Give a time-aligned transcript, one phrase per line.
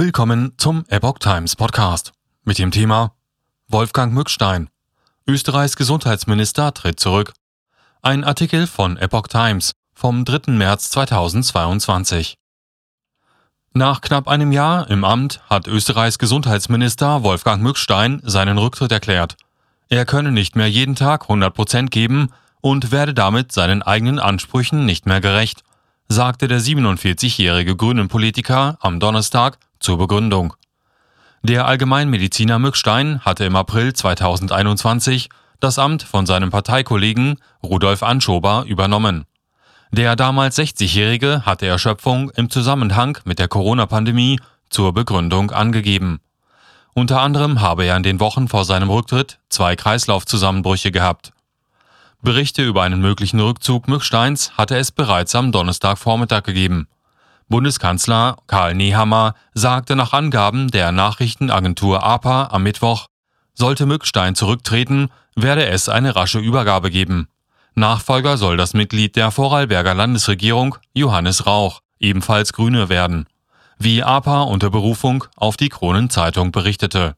[0.00, 2.12] Willkommen zum Epoch Times Podcast
[2.44, 3.16] mit dem Thema
[3.66, 4.68] Wolfgang Mückstein.
[5.26, 7.32] Österreichs Gesundheitsminister tritt zurück.
[8.00, 10.52] Ein Artikel von Epoch Times vom 3.
[10.52, 12.36] März 2022.
[13.72, 19.36] Nach knapp einem Jahr im Amt hat Österreichs Gesundheitsminister Wolfgang Mückstein seinen Rücktritt erklärt.
[19.88, 22.28] Er könne nicht mehr jeden Tag 100 Prozent geben
[22.60, 25.64] und werde damit seinen eigenen Ansprüchen nicht mehr gerecht
[26.08, 29.58] sagte der 47-jährige Grünen-Politiker am Donnerstag
[29.88, 30.52] zur Begründung.
[31.42, 35.30] Der Allgemeinmediziner Mückstein hatte im April 2021
[35.60, 39.24] das Amt von seinem Parteikollegen Rudolf Anschober übernommen.
[39.90, 44.38] Der damals 60-Jährige hatte Erschöpfung im Zusammenhang mit der Corona-Pandemie
[44.68, 46.20] zur Begründung angegeben.
[46.92, 51.32] Unter anderem habe er in den Wochen vor seinem Rücktritt zwei Kreislaufzusammenbrüche gehabt.
[52.20, 56.88] Berichte über einen möglichen Rückzug Mücksteins hatte es bereits am Donnerstagvormittag gegeben.
[57.48, 63.06] Bundeskanzler Karl Nehammer sagte nach Angaben der Nachrichtenagentur APA am Mittwoch,
[63.54, 67.28] sollte Mückstein zurücktreten, werde es eine rasche Übergabe geben.
[67.74, 73.26] Nachfolger soll das Mitglied der Vorarlberger Landesregierung Johannes Rauch, ebenfalls Grüne werden,
[73.78, 77.14] wie APA unter Berufung auf die Kronenzeitung berichtete.